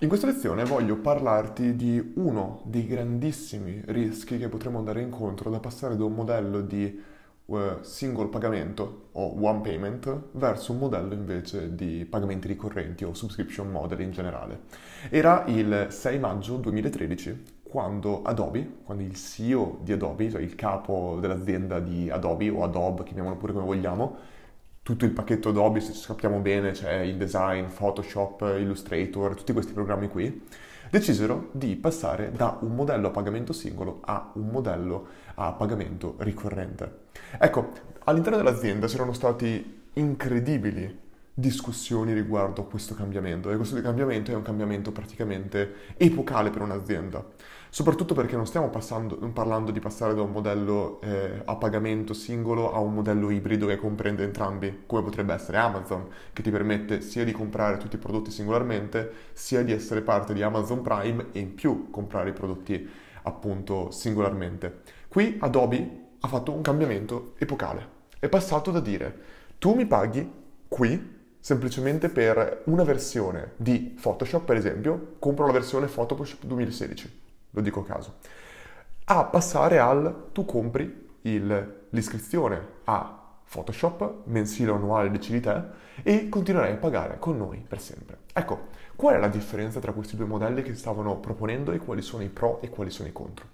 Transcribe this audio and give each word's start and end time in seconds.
In 0.00 0.08
questa 0.08 0.26
lezione 0.26 0.64
voglio 0.64 0.98
parlarti 0.98 1.74
di 1.74 2.12
uno 2.16 2.60
dei 2.66 2.86
grandissimi 2.86 3.80
rischi 3.86 4.36
che 4.36 4.50
potremmo 4.50 4.76
andare 4.76 5.00
incontro 5.00 5.48
da 5.48 5.58
passare 5.58 5.96
da 5.96 6.04
un 6.04 6.12
modello 6.12 6.60
di 6.60 7.02
uh, 7.46 7.58
single 7.80 8.26
pagamento 8.26 9.08
o 9.12 9.42
one 9.42 9.62
payment 9.62 10.24
verso 10.32 10.72
un 10.72 10.80
modello 10.80 11.14
invece 11.14 11.74
di 11.74 12.04
pagamenti 12.04 12.46
ricorrenti 12.46 13.04
o 13.04 13.14
subscription 13.14 13.70
model 13.70 14.00
in 14.00 14.10
generale. 14.10 14.64
Era 15.08 15.44
il 15.46 15.86
6 15.88 16.18
maggio 16.18 16.56
2013 16.58 17.42
quando 17.62 18.20
Adobe, 18.22 18.80
quando 18.84 19.02
il 19.02 19.14
CEO 19.14 19.78
di 19.80 19.92
Adobe, 19.92 20.30
cioè 20.30 20.42
il 20.42 20.56
capo 20.56 21.16
dell'azienda 21.22 21.80
di 21.80 22.10
Adobe 22.10 22.50
o 22.50 22.64
Adobe, 22.64 23.02
chiamiamolo 23.02 23.36
pure 23.36 23.54
come 23.54 23.64
vogliamo, 23.64 24.16
tutto 24.86 25.04
il 25.04 25.10
pacchetto 25.10 25.48
Adobe, 25.48 25.80
se 25.80 25.92
ci 25.92 25.98
sappiamo 25.98 26.38
bene, 26.38 26.70
c'è 26.70 27.00
InDesign, 27.00 27.64
Photoshop, 27.76 28.54
Illustrator, 28.56 29.34
tutti 29.34 29.52
questi 29.52 29.72
programmi 29.72 30.06
qui, 30.06 30.46
decisero 30.88 31.48
di 31.50 31.74
passare 31.74 32.30
da 32.30 32.56
un 32.60 32.72
modello 32.72 33.08
a 33.08 33.10
pagamento 33.10 33.52
singolo 33.52 33.98
a 34.04 34.30
un 34.34 34.46
modello 34.46 35.08
a 35.34 35.50
pagamento 35.54 36.14
ricorrente. 36.18 37.06
Ecco, 37.36 37.70
all'interno 38.04 38.36
dell'azienda 38.36 38.86
c'erano 38.86 39.12
stati 39.12 39.88
incredibili 39.94 40.96
discussioni 41.38 42.14
riguardo 42.14 42.62
a 42.62 42.64
questo 42.64 42.94
cambiamento. 42.94 43.50
E 43.50 43.56
questo 43.56 43.78
cambiamento 43.82 44.30
è 44.30 44.34
un 44.34 44.40
cambiamento 44.40 44.90
praticamente 44.90 45.94
epocale 45.98 46.48
per 46.48 46.62
un'azienda, 46.62 47.22
soprattutto 47.68 48.14
perché 48.14 48.36
non 48.36 48.46
stiamo 48.46 48.70
passando, 48.70 49.16
parlando 49.34 49.70
di 49.70 49.78
passare 49.78 50.14
da 50.14 50.22
un 50.22 50.30
modello 50.30 50.98
eh, 51.02 51.42
a 51.44 51.56
pagamento 51.56 52.14
singolo 52.14 52.72
a 52.72 52.78
un 52.78 52.94
modello 52.94 53.28
ibrido 53.28 53.66
che 53.66 53.76
comprende 53.76 54.24
entrambi, 54.24 54.84
come 54.86 55.02
potrebbe 55.02 55.34
essere 55.34 55.58
Amazon, 55.58 56.08
che 56.32 56.40
ti 56.40 56.50
permette 56.50 57.02
sia 57.02 57.22
di 57.22 57.32
comprare 57.32 57.76
tutti 57.76 57.96
i 57.96 57.98
prodotti 57.98 58.30
singolarmente, 58.30 59.12
sia 59.34 59.62
di 59.62 59.72
essere 59.72 60.00
parte 60.00 60.32
di 60.32 60.40
Amazon 60.40 60.80
Prime 60.80 61.26
e 61.32 61.38
in 61.40 61.54
più 61.54 61.90
comprare 61.90 62.30
i 62.30 62.32
prodotti 62.32 62.88
appunto 63.24 63.90
singolarmente. 63.90 64.80
Qui 65.06 65.36
Adobe 65.40 66.04
ha 66.20 66.28
fatto 66.28 66.52
un 66.52 66.62
cambiamento 66.62 67.34
epocale, 67.36 67.86
è 68.18 68.28
passato 68.30 68.70
da 68.70 68.80
dire 68.80 69.34
tu 69.58 69.74
mi 69.74 69.84
paghi 69.84 70.30
qui 70.68 71.15
semplicemente 71.46 72.08
per 72.08 72.62
una 72.64 72.82
versione 72.82 73.52
di 73.54 73.96
Photoshop, 74.00 74.44
per 74.44 74.56
esempio, 74.56 75.14
compro 75.20 75.46
la 75.46 75.52
versione 75.52 75.86
Photoshop 75.86 76.42
2016, 76.42 77.20
lo 77.50 77.60
dico 77.60 77.82
a 77.82 77.84
caso, 77.84 78.14
a 79.04 79.22
passare 79.26 79.78
al 79.78 80.30
tu 80.32 80.44
compri 80.44 81.06
il, 81.20 81.84
l'iscrizione 81.90 82.60
a 82.82 83.36
Photoshop 83.48 84.24
mensile 84.24 84.72
o 84.72 84.74
annuale, 84.74 85.08
decidi 85.12 85.38
te, 85.38 85.62
e 86.02 86.28
continuerai 86.28 86.72
a 86.72 86.78
pagare 86.78 87.20
con 87.20 87.36
noi 87.36 87.64
per 87.64 87.80
sempre. 87.80 88.18
Ecco, 88.32 88.66
qual 88.96 89.14
è 89.14 89.18
la 89.20 89.28
differenza 89.28 89.78
tra 89.78 89.92
questi 89.92 90.16
due 90.16 90.26
modelli 90.26 90.62
che 90.62 90.74
stavano 90.74 91.20
proponendo 91.20 91.70
e 91.70 91.78
quali 91.78 92.02
sono 92.02 92.24
i 92.24 92.28
pro 92.28 92.60
e 92.60 92.70
quali 92.70 92.90
sono 92.90 93.08
i 93.08 93.12
contro? 93.12 93.50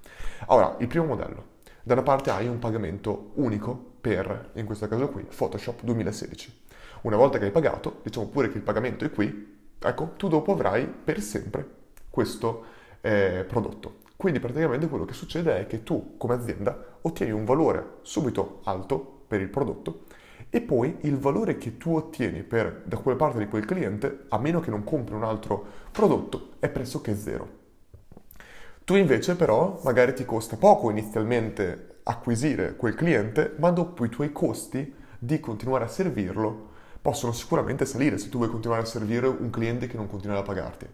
Ora, 0.46 0.76
il 0.78 0.86
primo 0.86 1.04
modello. 1.04 1.44
Da 1.82 1.92
una 1.92 2.02
parte 2.02 2.30
hai 2.30 2.48
un 2.48 2.58
pagamento 2.58 3.32
unico 3.34 3.90
per, 4.00 4.52
in 4.54 4.64
questo 4.64 4.88
caso 4.88 5.10
qui, 5.10 5.24
Photoshop 5.24 5.82
2016 5.82 6.61
una 7.03 7.17
volta 7.17 7.39
che 7.39 7.47
hai 7.47 7.50
pagato, 7.50 8.00
diciamo 8.03 8.28
pure 8.28 8.50
che 8.50 8.56
il 8.56 8.62
pagamento 8.62 9.05
è 9.05 9.11
qui, 9.11 9.58
ecco, 9.78 10.12
tu 10.17 10.28
dopo 10.28 10.53
avrai 10.53 10.86
per 10.86 11.20
sempre 11.20 11.67
questo 12.09 12.64
eh, 13.00 13.44
prodotto. 13.47 14.00
Quindi 14.17 14.39
praticamente 14.39 14.89
quello 14.89 15.05
che 15.05 15.14
succede 15.14 15.59
è 15.59 15.67
che 15.67 15.83
tu 15.83 16.14
come 16.17 16.34
azienda 16.34 16.98
ottieni 17.00 17.33
un 17.33 17.44
valore 17.44 17.98
subito 18.03 18.61
alto 18.64 19.25
per 19.27 19.41
il 19.41 19.48
prodotto 19.48 20.05
e 20.48 20.61
poi 20.61 20.98
il 21.00 21.19
valore 21.19 21.56
che 21.56 21.77
tu 21.77 21.97
ottieni 21.97 22.42
per, 22.42 22.83
da 22.84 22.98
quella 22.98 23.16
parte 23.16 23.39
di 23.39 23.48
quel 23.48 23.64
cliente, 23.64 24.27
a 24.28 24.39
meno 24.39 24.61
che 24.61 24.70
non 24.70 24.84
compri 24.84 25.14
un 25.14 25.25
altro 25.25 25.64
prodotto, 25.91 26.50
è 26.61 26.69
pressoché 26.69 27.16
zero. 27.16 27.61
Tu 28.84 28.94
invece 28.94 29.34
però 29.34 29.81
magari 29.83 30.12
ti 30.14 30.25
costa 30.25 30.56
poco 30.56 30.91
inizialmente 30.91 32.00
acquisire 32.03 32.77
quel 32.77 32.94
cliente, 32.94 33.55
ma 33.59 33.70
dopo 33.70 34.05
i 34.05 34.09
tuoi 34.09 34.31
costi 34.31 34.94
di 35.19 35.41
continuare 35.41 35.84
a 35.84 35.88
servirlo 35.88 36.71
possono 37.02 37.32
sicuramente 37.32 37.84
salire 37.84 38.16
se 38.16 38.28
tu 38.28 38.38
vuoi 38.38 38.48
continuare 38.48 38.82
a 38.82 38.86
servire 38.86 39.26
un 39.26 39.50
cliente 39.50 39.88
che 39.88 39.96
non 39.96 40.08
continua 40.08 40.38
a 40.38 40.42
pagarti. 40.42 40.86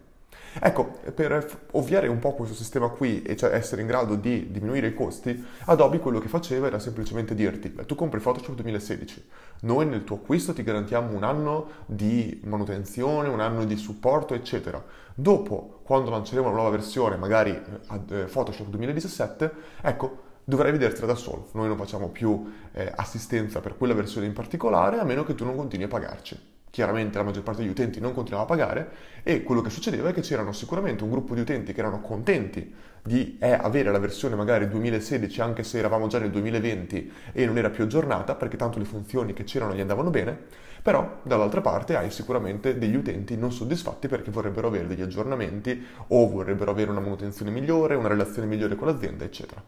Ecco, 0.59 0.99
per 1.13 1.67
ovviare 1.71 2.07
un 2.07 2.17
po' 2.17 2.33
questo 2.33 2.55
sistema 2.55 2.87
qui 2.87 3.21
e 3.21 3.35
cioè 3.35 3.53
essere 3.53 3.81
in 3.81 3.87
grado 3.87 4.15
di 4.15 4.51
diminuire 4.51 4.87
i 4.87 4.93
costi, 4.95 5.45
Adobe 5.65 5.99
quello 5.99 6.17
che 6.17 6.27
faceva 6.27 6.65
era 6.65 6.79
semplicemente 6.79 7.35
dirti, 7.35 7.73
tu 7.85 7.93
compri 7.93 8.19
Photoshop 8.19 8.55
2016, 8.55 9.29
noi 9.61 9.85
nel 9.85 10.03
tuo 10.03 10.15
acquisto 10.15 10.53
ti 10.53 10.63
garantiamo 10.63 11.15
un 11.15 11.23
anno 11.23 11.69
di 11.85 12.41
manutenzione, 12.45 13.27
un 13.29 13.39
anno 13.39 13.63
di 13.65 13.75
supporto, 13.77 14.33
eccetera. 14.33 14.83
Dopo, 15.13 15.81
quando 15.83 16.09
lanceremo 16.09 16.47
una 16.47 16.55
nuova 16.55 16.71
versione, 16.71 17.15
magari 17.15 17.51
eh, 17.51 18.23
Photoshop 18.23 18.67
2017, 18.67 19.51
ecco, 19.81 20.27
dovrai 20.49 20.71
vedertela 20.71 21.05
da 21.05 21.15
solo. 21.15 21.49
Noi 21.53 21.67
non 21.67 21.77
facciamo 21.77 22.09
più 22.09 22.51
eh, 22.73 22.91
assistenza 22.95 23.59
per 23.59 23.77
quella 23.77 23.93
versione 23.93 24.25
in 24.25 24.33
particolare, 24.33 24.97
a 24.97 25.03
meno 25.03 25.23
che 25.23 25.35
tu 25.35 25.45
non 25.45 25.55
continui 25.55 25.85
a 25.85 25.89
pagarci. 25.89 26.57
Chiaramente 26.71 27.17
la 27.17 27.23
maggior 27.23 27.43
parte 27.43 27.61
degli 27.61 27.71
utenti 27.71 27.99
non 27.99 28.13
continuava 28.13 28.45
a 28.45 28.47
pagare 28.47 28.91
e 29.23 29.43
quello 29.43 29.61
che 29.61 29.69
succedeva 29.69 30.09
è 30.09 30.13
che 30.13 30.21
c'erano 30.21 30.51
sicuramente 30.51 31.03
un 31.03 31.09
gruppo 31.09 31.33
di 31.33 31.41
utenti 31.41 31.73
che 31.73 31.79
erano 31.79 32.01
contenti 32.01 32.73
di 33.01 33.37
eh, 33.39 33.51
avere 33.53 33.91
la 33.91 33.97
versione 33.97 34.35
magari 34.35 34.67
2016 34.67 35.41
anche 35.41 35.63
se 35.63 35.79
eravamo 35.79 36.07
già 36.07 36.19
nel 36.19 36.29
2020 36.29 37.11
e 37.31 37.45
non 37.45 37.57
era 37.57 37.69
più 37.69 37.85
aggiornata 37.85 38.35
perché 38.35 38.57
tanto 38.57 38.77
le 38.77 38.85
funzioni 38.85 39.33
che 39.33 39.45
c'erano 39.45 39.73
gli 39.73 39.79
andavano 39.79 40.11
bene, 40.11 40.37
però 40.81 41.19
dall'altra 41.23 41.61
parte 41.61 41.95
hai 41.95 42.11
sicuramente 42.11 42.77
degli 42.77 42.95
utenti 42.95 43.35
non 43.35 43.51
soddisfatti 43.51 44.07
perché 44.07 44.29
vorrebbero 44.29 44.67
avere 44.67 44.87
degli 44.87 45.01
aggiornamenti 45.01 45.83
o 46.07 46.29
vorrebbero 46.29 46.69
avere 46.71 46.91
una 46.91 46.99
manutenzione 46.99 47.51
migliore, 47.51 47.95
una 47.95 48.07
relazione 48.07 48.47
migliore 48.47 48.75
con 48.75 48.87
l'azienda, 48.87 49.23
eccetera. 49.23 49.63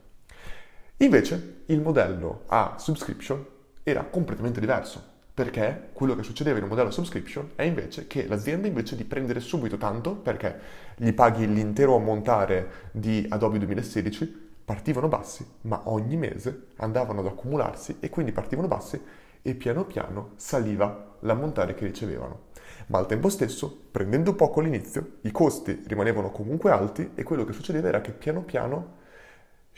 Invece 1.02 1.64
il 1.66 1.82
modello 1.82 2.44
a 2.46 2.76
subscription 2.78 3.44
era 3.82 4.04
completamente 4.04 4.60
diverso, 4.60 5.02
perché 5.34 5.90
quello 5.94 6.16
che 6.16 6.22
succedeva 6.22 6.58
in 6.58 6.64
un 6.64 6.70
modello 6.70 6.90
a 6.90 6.92
subscription 6.92 7.54
è 7.56 7.64
invece 7.64 8.06
che 8.06 8.28
l'azienda 8.28 8.68
invece 8.68 8.96
di 8.96 9.04
prendere 9.04 9.40
subito 9.40 9.78
tanto, 9.78 10.14
perché 10.14 10.60
gli 10.96 11.12
paghi 11.12 11.52
l'intero 11.52 11.96
ammontare 11.96 12.90
di 12.92 13.26
Adobe 13.30 13.58
2016, 13.58 14.50
partivano 14.64 15.08
bassi, 15.08 15.44
ma 15.62 15.82
ogni 15.86 16.18
mese 16.18 16.68
andavano 16.76 17.22
ad 17.22 17.26
accumularsi 17.26 17.98
e 18.00 18.12
quindi 18.12 18.32
partivano 18.32 18.68
bassi 18.68 19.02
e 19.42 19.56
piano 19.56 19.86
piano 19.86 20.34
saliva 20.36 21.16
l'ammontare 21.22 21.74
che 21.74 21.88
ricevevano. 21.88 22.50
Ma 22.88 23.00
al 23.00 23.08
tempo 23.08 23.30
stesso, 23.30 23.76
prendendo 23.90 24.36
poco 24.36 24.60
all'inizio, 24.60 25.14
i 25.22 25.32
costi 25.32 25.82
rimanevano 25.88 26.30
comunque 26.30 26.70
alti 26.70 27.10
e 27.16 27.24
quello 27.24 27.44
che 27.44 27.54
succedeva 27.54 27.88
era 27.88 28.02
che 28.02 28.12
piano 28.12 28.44
piano 28.44 29.00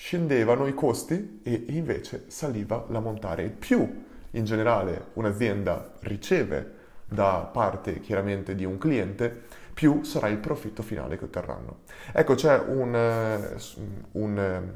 scendevano 0.03 0.67
i 0.67 0.73
costi 0.73 1.39
e 1.43 1.63
invece 1.69 2.25
saliva 2.27 2.85
l'ammontare. 2.89 3.47
Più 3.47 4.03
in 4.31 4.43
generale 4.43 5.11
un'azienda 5.13 5.93
riceve 6.01 6.71
da 7.07 7.49
parte 7.49 8.01
chiaramente 8.01 8.53
di 8.53 8.65
un 8.65 8.77
cliente, 8.77 9.43
più 9.73 10.03
sarà 10.03 10.27
il 10.27 10.39
profitto 10.39 10.81
finale 10.83 11.17
che 11.17 11.23
otterranno. 11.23 11.83
Ecco, 12.11 12.35
c'è 12.35 12.59
un, 12.59 12.93
eh, 12.93 13.55
un, 14.11 14.37
eh, 14.37 14.73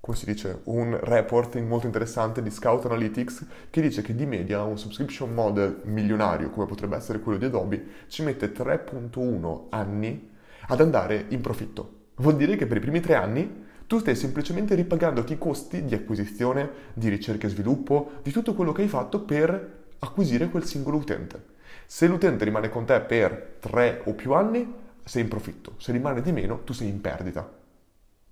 come 0.00 0.16
si 0.16 0.26
dice, 0.26 0.62
un 0.64 0.98
report 1.00 1.56
molto 1.60 1.86
interessante 1.86 2.42
di 2.42 2.50
Scout 2.50 2.84
Analytics 2.86 3.46
che 3.70 3.80
dice 3.80 4.02
che 4.02 4.12
di 4.12 4.26
media 4.26 4.64
un 4.64 4.76
subscription 4.76 5.32
model 5.32 5.82
milionario, 5.84 6.50
come 6.50 6.66
potrebbe 6.66 6.96
essere 6.96 7.20
quello 7.20 7.38
di 7.38 7.44
Adobe, 7.44 7.86
ci 8.08 8.24
mette 8.24 8.50
3.1 8.52 9.66
anni 9.70 10.30
ad 10.66 10.80
andare 10.80 11.26
in 11.28 11.40
profitto. 11.40 12.00
Vuol 12.16 12.34
dire 12.34 12.56
che 12.56 12.66
per 12.66 12.78
i 12.78 12.80
primi 12.80 12.98
tre 12.98 13.14
anni 13.14 13.70
tu 13.92 13.98
stai 13.98 14.16
semplicemente 14.16 14.74
ripagandoti 14.74 15.34
i 15.34 15.38
costi 15.38 15.84
di 15.84 15.94
acquisizione, 15.94 16.66
di 16.94 17.10
ricerca 17.10 17.46
e 17.46 17.50
sviluppo, 17.50 18.12
di 18.22 18.30
tutto 18.30 18.54
quello 18.54 18.72
che 18.72 18.80
hai 18.80 18.88
fatto 18.88 19.20
per 19.20 19.80
acquisire 19.98 20.48
quel 20.48 20.64
singolo 20.64 20.96
utente. 20.96 21.44
Se 21.84 22.06
l'utente 22.06 22.46
rimane 22.46 22.70
con 22.70 22.86
te 22.86 22.98
per 23.02 23.58
tre 23.60 24.00
o 24.06 24.14
più 24.14 24.32
anni, 24.32 24.66
sei 25.04 25.20
in 25.20 25.28
profitto. 25.28 25.74
Se 25.76 25.92
rimane 25.92 26.22
di 26.22 26.32
meno, 26.32 26.60
tu 26.64 26.72
sei 26.72 26.88
in 26.88 27.02
perdita. 27.02 27.46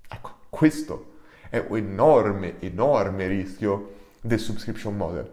Ecco, 0.09 0.37
questo 0.49 1.17
è 1.51 1.63
un 1.69 1.77
enorme, 1.77 2.59
enorme 2.61 3.27
rischio 3.27 3.97
del 4.23 4.39
subscription 4.39 4.97
model, 4.97 5.33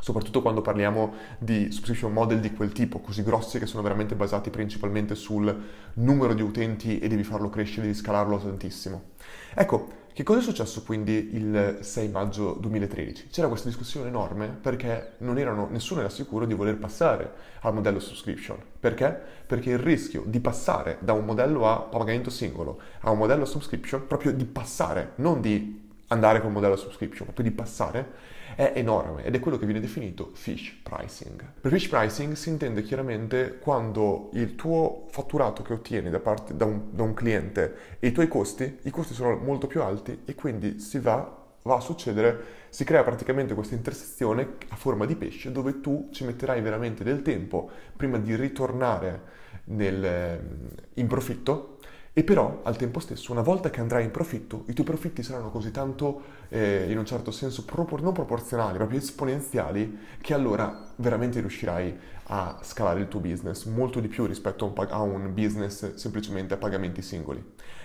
soprattutto 0.00 0.42
quando 0.42 0.60
parliamo 0.60 1.14
di 1.38 1.70
subscription 1.70 2.12
model 2.12 2.40
di 2.40 2.52
quel 2.52 2.72
tipo, 2.72 2.98
così 3.00 3.22
grossi 3.22 3.58
che 3.58 3.66
sono 3.66 3.82
veramente 3.82 4.14
basati 4.14 4.50
principalmente 4.50 5.14
sul 5.14 5.54
numero 5.94 6.34
di 6.34 6.42
utenti 6.42 6.98
e 6.98 7.08
devi 7.08 7.22
farlo 7.22 7.48
crescere, 7.48 7.82
devi 7.82 7.94
scalarlo 7.94 8.38
tantissimo. 8.38 9.02
Ecco, 9.54 9.98
che 10.12 10.24
cosa 10.24 10.40
è 10.40 10.42
successo 10.42 10.82
quindi 10.82 11.30
il 11.34 11.78
6 11.80 12.08
maggio 12.08 12.52
2013? 12.54 13.28
C'era 13.30 13.46
questa 13.48 13.68
discussione 13.68 14.08
enorme 14.08 14.48
perché 14.48 15.12
erano, 15.18 15.68
nessuno 15.70 16.00
era 16.00 16.08
sicuro 16.08 16.46
di 16.46 16.52
voler 16.52 16.76
passare 16.78 17.32
al 17.60 17.72
modello 17.72 18.00
subscription. 18.00 18.58
Perché? 18.78 19.18
Perché 19.46 19.70
il 19.70 19.78
rischio 19.78 20.24
di 20.26 20.40
passare 20.40 20.98
da 21.00 21.12
un 21.12 21.24
modello 21.24 21.66
a 21.68 21.78
pagamento 21.78 22.28
singolo 22.28 22.80
a 23.00 23.10
un 23.10 23.18
modello 23.18 23.44
subscription, 23.44 24.06
proprio 24.06 24.32
di 24.32 24.44
passare, 24.44 25.12
non 25.16 25.40
di 25.40 25.88
andare 26.08 26.40
col 26.40 26.50
modello 26.50 26.76
subscription, 26.76 27.32
poi 27.32 27.44
di 27.44 27.52
passare, 27.52 28.12
è 28.54 28.72
enorme 28.74 29.24
ed 29.24 29.34
è 29.34 29.40
quello 29.40 29.58
che 29.58 29.64
viene 29.64 29.80
definito 29.80 30.30
fish 30.34 30.80
pricing. 30.82 31.44
Per 31.60 31.70
fish 31.70 31.88
pricing 31.88 32.32
si 32.34 32.48
intende 32.48 32.82
chiaramente 32.82 33.58
quando 33.58 34.30
il 34.34 34.54
tuo 34.54 35.06
fatturato 35.10 35.62
che 35.62 35.72
ottieni 35.72 36.10
da, 36.10 36.20
parte, 36.20 36.56
da, 36.56 36.64
un, 36.64 36.88
da 36.90 37.02
un 37.02 37.14
cliente 37.14 37.96
e 37.98 38.08
i 38.08 38.12
tuoi 38.12 38.28
costi, 38.28 38.78
i 38.82 38.90
costi 38.90 39.14
sono 39.14 39.36
molto 39.36 39.66
più 39.66 39.82
alti 39.82 40.22
e 40.24 40.34
quindi 40.34 40.80
si 40.80 40.98
va 40.98 41.38
va 41.62 41.76
a 41.76 41.80
succedere, 41.80 42.42
si 42.70 42.84
crea 42.84 43.02
praticamente 43.02 43.54
questa 43.54 43.74
intersezione 43.74 44.54
a 44.68 44.76
forma 44.76 45.04
di 45.04 45.14
pesce 45.14 45.52
dove 45.52 45.80
tu 45.80 46.08
ci 46.10 46.24
metterai 46.24 46.60
veramente 46.62 47.04
del 47.04 47.22
tempo 47.22 47.68
prima 47.96 48.18
di 48.18 48.34
ritornare 48.34 49.38
nel, 49.64 50.40
in 50.94 51.06
profitto 51.06 51.78
e 52.12 52.24
però 52.24 52.60
al 52.64 52.76
tempo 52.76 52.98
stesso, 52.98 53.30
una 53.32 53.40
volta 53.42 53.70
che 53.70 53.80
andrai 53.80 54.04
in 54.04 54.10
profitto, 54.10 54.64
i 54.66 54.72
tuoi 54.72 54.86
profitti 54.86 55.22
saranno 55.22 55.50
così 55.50 55.70
tanto, 55.70 56.22
eh, 56.48 56.86
in 56.90 56.98
un 56.98 57.04
certo 57.04 57.30
senso, 57.30 57.64
propor- 57.64 58.02
non 58.02 58.12
proporzionali, 58.12 58.76
proprio 58.76 58.98
esponenziali, 58.98 59.98
che 60.20 60.34
allora 60.34 60.88
veramente 60.96 61.40
riuscirai 61.40 61.98
a 62.32 62.58
scalare 62.62 63.00
il 63.00 63.08
tuo 63.08 63.20
business 63.20 63.64
molto 63.64 64.00
di 64.00 64.08
più 64.08 64.26
rispetto 64.26 64.64
a 64.64 64.68
un, 64.68 64.74
pag- 64.74 64.90
a 64.92 65.00
un 65.00 65.32
business 65.34 65.94
semplicemente 65.94 66.54
a 66.54 66.56
pagamenti 66.56 67.00
singoli. 67.02 67.42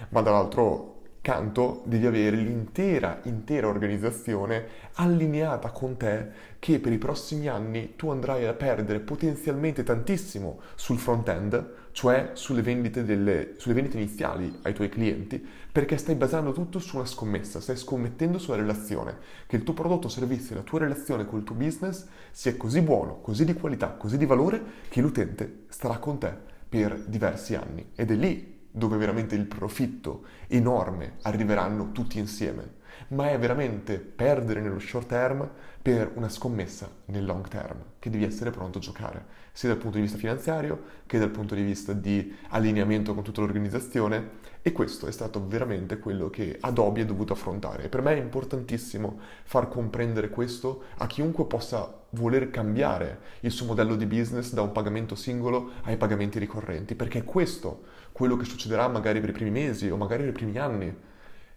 Ma 0.10 0.22
dall'altro 0.22 1.01
canto 1.25 1.81
devi 1.86 2.06
avere 2.06 2.36
l'intera, 2.36 3.19
intera 3.24 3.68
organizzazione 3.68 4.68
allineata 4.94 5.72
con 5.72 5.98
te 5.98 6.27
che 6.60 6.80
per 6.80 6.92
i 6.92 7.00
prossimi 7.00 7.48
anni 7.48 7.95
tu 7.95 8.12
andrai 8.12 8.45
a 8.45 8.54
perdere 8.54 9.00
potenzialmente 9.00 9.81
tantissimo 9.81 10.60
sul 10.75 11.00
front-end, 11.00 11.88
cioè 11.94 12.30
sulle 12.33 12.62
vendite, 12.62 13.04
delle, 13.04 13.56
sulle 13.57 13.74
vendite 13.74 13.98
iniziali 13.98 14.60
ai 14.62 14.75
tuoi 14.75 14.89
clienti, 14.89 15.44
perché 15.72 15.98
stai 15.98 16.13
basando 16.13 16.51
tutto 16.51 16.77
su 16.77 16.98
una 16.98 17.07
scommessa, 17.07 17.60
stai 17.60 17.78
scommettendo 17.78 18.38
sulla 18.38 18.57
relazione, 18.57 19.18
che 19.48 19.56
il 19.56 19.63
tuo 19.63 19.74
prodotto 19.74 20.06
o 20.06 20.12
servizio, 20.12 20.54
la 20.54 20.62
tua 20.62 20.78
relazione 20.78 21.25
col 21.25 21.44
tuo 21.44 21.56
business 21.56 22.06
sia 22.30 22.56
così 22.56 22.81
buono, 22.81 23.19
così 23.21 23.45
di 23.45 23.56
qualità, 23.56 23.89
così 23.94 24.19
di 24.19 24.28
valore, 24.28 24.62
che 24.89 25.01
l'utente 25.01 25.63
starà 25.69 25.98
con 25.98 26.19
te 26.19 26.31
per 26.69 27.00
diversi 27.00 27.56
anni. 27.56 27.89
Ed 27.95 28.12
è 28.12 28.16
lì 28.16 28.55
dove 28.75 28.98
veramente 28.98 29.36
il 29.36 29.45
profitto 29.45 30.25
enorme 30.48 31.13
arriveranno 31.22 31.94
tutti 31.94 32.19
insieme, 32.19 32.74
ma 33.09 33.30
è 33.30 33.39
veramente 33.39 33.97
perdere 34.00 34.62
nello 34.62 34.80
short 34.80 35.07
term 35.07 35.50
per 35.81 36.12
una 36.15 36.30
scommessa 36.30 36.89
nel 37.06 37.25
long 37.25 37.47
term, 37.47 37.77
che 38.00 38.09
devi 38.09 38.24
essere 38.24 38.50
pronto 38.50 38.80
a 38.80 38.81
giocare, 38.81 39.25
sia 39.51 39.69
dal 39.69 39.77
punto 39.77 39.97
di 39.97 40.03
vista 40.03 40.18
finanziario 40.18 40.81
che 41.06 41.19
dal 41.19 41.30
punto 41.30 41.53
di 41.53 41.62
vista 41.62 41.94
di 41.94 42.36
allineamento 42.50 43.13
con 43.13 43.24
tutta 43.24 43.42
l'organizzazione 43.42 44.44
e 44.62 44.71
questo 44.71 45.06
è 45.06 45.12
stato 45.12 45.45
veramente 45.47 46.00
quello 46.00 46.31
che 46.31 46.57
Adobe 46.59 47.01
ha 47.01 47.06
dovuto 47.06 47.33
affrontare. 47.33 47.88
Per 47.88 48.01
me 48.01 48.13
è 48.13 48.19
importantissimo 48.19 49.19
far 49.44 49.69
comprendere 49.69 50.30
questo 50.30 50.86
a 50.97 51.06
chiunque 51.06 51.45
possa 51.45 52.01
voler 52.09 52.50
cambiare 52.50 53.19
il 53.42 53.51
suo 53.51 53.68
modello 53.68 53.95
di 53.95 54.07
business 54.07 54.53
da 54.53 54.63
un 54.63 54.71
pagamento 54.71 55.13
singolo 55.13 55.74
ai 55.83 55.97
pagamenti 55.97 56.39
ricorrenti, 56.39 56.95
perché 56.95 57.19
è 57.19 57.24
questo 57.24 57.83
quello 58.12 58.38
che 58.38 58.45
succederà 58.45 58.88
magari 58.88 59.19
per 59.19 59.30
i 59.30 59.33
primi 59.33 59.51
mesi 59.51 59.88
o 59.89 59.97
magari 59.97 60.24
per 60.24 60.31
i 60.31 60.33
primi 60.33 60.57
anni 60.57 60.95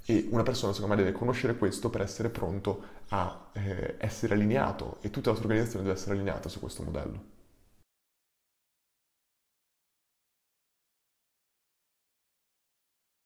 e 0.04 0.28
una 0.30 0.42
persona 0.42 0.72
secondo 0.72 0.94
me 0.94 1.02
deve 1.02 1.16
conoscere 1.16 1.56
questo 1.56 1.90
per 1.90 2.00
essere 2.00 2.30
pronto 2.30 2.82
a 3.08 3.50
eh, 3.52 3.96
essere 3.98 4.34
allineato 4.34 4.98
e 5.00 5.10
tutta 5.10 5.30
la 5.30 5.36
sua 5.36 5.44
organizzazione 5.44 5.84
deve 5.84 5.96
essere 5.96 6.14
allineata 6.14 6.48
su 6.48 6.60
questo 6.60 6.82
modello. 6.82 7.36